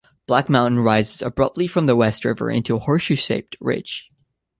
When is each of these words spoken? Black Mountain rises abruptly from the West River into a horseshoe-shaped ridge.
Black 0.25 0.49
Mountain 0.49 0.79
rises 0.79 1.21
abruptly 1.21 1.67
from 1.67 1.85
the 1.85 1.95
West 1.95 2.25
River 2.25 2.49
into 2.49 2.75
a 2.75 2.79
horseshoe-shaped 2.79 3.55
ridge. 3.59 4.09